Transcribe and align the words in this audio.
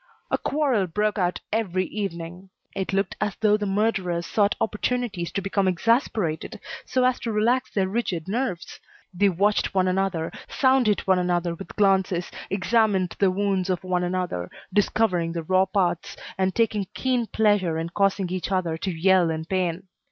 A 0.31 0.37
quarrel 0.39 0.87
broke 0.87 1.19
out 1.19 1.41
every 1.53 1.85
evening. 1.85 2.49
It 2.75 2.91
looked 2.91 3.15
as 3.21 3.35
though 3.35 3.55
the 3.55 3.67
murderers 3.67 4.25
sought 4.25 4.55
opportunities 4.59 5.31
to 5.33 5.43
become 5.43 5.67
exasperated 5.67 6.59
so 6.87 7.03
as 7.05 7.19
to 7.19 7.31
relax 7.31 7.69
their 7.69 7.87
rigid 7.87 8.27
nerves. 8.27 8.79
They 9.13 9.29
watched 9.29 9.75
one 9.75 9.87
another, 9.87 10.31
sounded 10.49 11.01
one 11.01 11.19
another 11.19 11.53
with 11.53 11.75
glances, 11.75 12.31
examined 12.49 13.15
the 13.19 13.29
wounds 13.29 13.69
of 13.69 13.83
one 13.83 14.03
another, 14.03 14.49
discovering 14.73 15.33
the 15.33 15.43
raw 15.43 15.65
parts, 15.67 16.17
and 16.35 16.55
taking 16.55 16.87
keen 16.95 17.27
pleasure 17.27 17.77
in 17.77 17.89
causing 17.89 18.31
each 18.31 18.51
other 18.51 18.79
to 18.79 18.89
yell 18.89 19.29
in 19.29 19.45
pain. 19.45 19.83